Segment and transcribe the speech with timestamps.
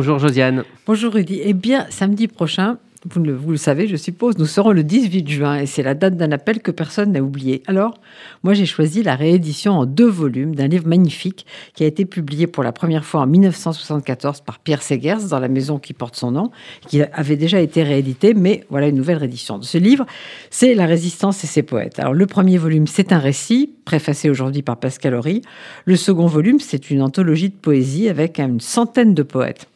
[0.00, 0.64] Bonjour Josiane.
[0.86, 1.42] Bonjour Rudy.
[1.44, 5.66] Eh bien, samedi prochain, vous le, savez, je suppose, nous serons le 18 juin et
[5.66, 7.62] c'est la date d'un appel que personne n'a oublié.
[7.66, 8.00] Alors,
[8.42, 11.44] moi j'ai choisi la réédition en deux volumes d'un livre magnifique
[11.74, 15.48] qui a été publié pour la première fois en 1974 par Pierre Segers dans la
[15.48, 16.50] maison qui porte son nom,
[16.88, 19.58] qui avait déjà été réédité, mais voilà une nouvelle réédition.
[19.58, 20.06] De ce livre,
[20.48, 21.98] c'est La résistance et ses poètes.
[21.98, 25.42] Alors, le premier volume, c'est un récit, préfacé aujourd'hui par Pascal Horry.
[25.84, 29.69] Le second volume, c'est une anthologie de poésie avec une centaine de poètes.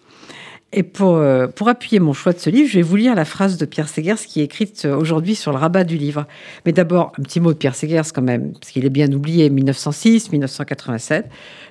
[0.76, 3.24] Et pour, euh, pour appuyer mon choix de ce livre, je vais vous lire la
[3.24, 6.26] phrase de Pierre Segers qui est écrite euh, aujourd'hui sur le rabat du livre.
[6.66, 9.50] Mais d'abord, un petit mot de Pierre Segers quand même, parce qu'il est bien oublié,
[9.50, 11.26] 1906, 1987.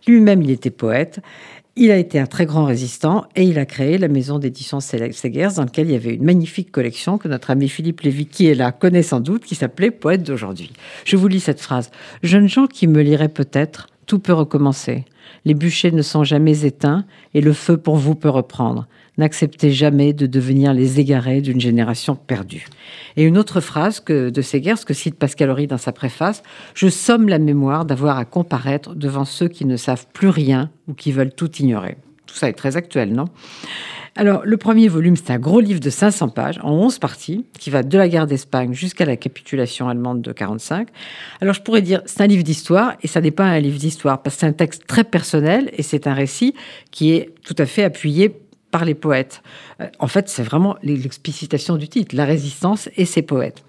[0.08, 1.20] Lui-même, il était poète.
[1.76, 5.50] Il a été un très grand résistant et il a créé la maison d'édition Segers
[5.58, 8.56] dans laquelle il y avait une magnifique collection que notre ami Philippe Lévy, qui est
[8.56, 10.72] là, connaît sans doute, qui s'appelait Poète d'aujourd'hui.
[11.04, 11.92] Je vous lis cette phrase.
[12.22, 15.04] Jeunes gens qui me liraient peut-être, tout peut recommencer.
[15.46, 18.88] Les bûchers ne sont jamais éteints et le feu pour vous peut reprendre.
[19.18, 22.66] N'acceptez jamais de devenir les égarés d'une génération perdue.
[23.16, 26.42] Et une autre phrase que, de Segers que cite Pascal Horry dans sa préface
[26.74, 30.94] Je somme la mémoire d'avoir à comparaître devant ceux qui ne savent plus rien ou
[30.94, 31.98] qui veulent tout ignorer.
[32.26, 33.26] Tout ça est très actuel, non?
[34.16, 37.72] Alors, le premier volume, c'est un gros livre de 500 pages, en 11 parties, qui
[37.72, 40.90] va de la guerre d'Espagne jusqu'à la capitulation allemande de 45.
[41.42, 44.22] Alors, je pourrais dire, c'est un livre d'histoire, et ça n'est pas un livre d'histoire,
[44.22, 46.54] parce que c'est un texte très personnel, et c'est un récit
[46.92, 48.36] qui est tout à fait appuyé
[48.74, 49.44] par les poètes.
[49.82, 53.64] Euh, en fait, c'est vraiment l'explicitation du titre, la résistance et ses poètes.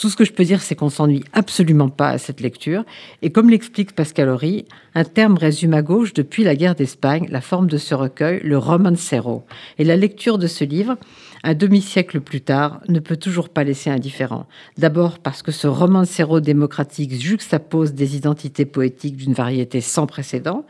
[0.00, 2.84] Tout ce que je peux dire, c'est qu'on s'ennuie absolument pas à cette lecture.
[3.20, 7.42] Et comme l'explique Pascal Horry, un terme résume à gauche depuis la guerre d'Espagne la
[7.42, 9.44] forme de ce recueil, le romancero.
[9.78, 10.96] Et la lecture de ce livre,
[11.44, 14.46] un demi-siècle plus tard, ne peut toujours pas laisser indifférent.
[14.78, 20.64] D'abord parce que ce romancero démocratique juxtapose des identités poétiques d'une variété sans précédent.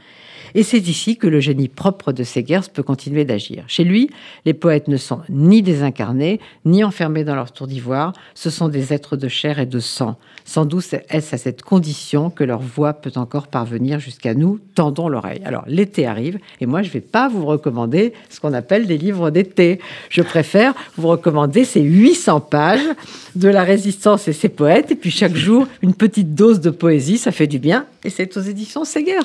[0.54, 3.64] Et c'est ici que le génie propre de Segers peut continuer d'agir.
[3.68, 4.10] Chez lui,
[4.44, 8.92] les poètes ne sont ni désincarnés, ni enfermés dans leur tour d'ivoire, ce sont des
[8.92, 10.16] êtres de chair et de sang.
[10.44, 14.58] Sans doute est-ce à cette condition que leur voix peut encore parvenir jusqu'à nous.
[14.74, 15.42] Tendons l'oreille.
[15.44, 18.98] Alors, l'été arrive, et moi, je ne vais pas vous recommander ce qu'on appelle des
[18.98, 19.80] livres d'été.
[20.08, 22.80] Je préfère vous recommander ces 800 pages
[23.36, 27.18] de la résistance et ses poètes, et puis chaque jour, une petite dose de poésie,
[27.18, 29.16] ça fait du bien, et c'est aux éditions Segers.